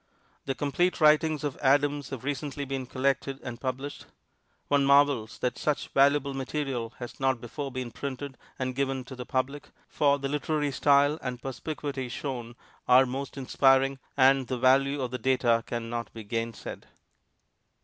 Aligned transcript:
The 0.45 0.55
complete 0.55 0.99
writings 0.99 1.43
of 1.43 1.57
Adams 1.61 2.09
have 2.09 2.23
recently 2.23 2.65
been 2.65 2.87
collected 2.87 3.39
and 3.43 3.61
published. 3.61 4.07
One 4.67 4.83
marvels 4.83 5.37
that 5.37 5.59
such 5.59 5.89
valuable 5.89 6.33
material 6.33 6.95
has 6.97 7.19
not 7.19 7.39
before 7.39 7.71
been 7.71 7.91
printed 7.91 8.35
and 8.57 8.73
given 8.73 9.03
to 9.03 9.15
the 9.15 9.27
public, 9.27 9.69
for 9.87 10.17
the 10.17 10.27
literary 10.27 10.71
style 10.71 11.19
and 11.21 11.39
perspicuity 11.39 12.09
shown 12.09 12.55
are 12.87 13.05
most 13.05 13.37
inspiring, 13.37 13.99
and 14.17 14.47
the 14.47 14.57
value 14.57 14.99
of 14.99 15.11
the 15.11 15.19
data 15.19 15.63
can 15.67 15.87
not 15.91 16.11
be 16.15 16.23
gainsaid. 16.23 16.87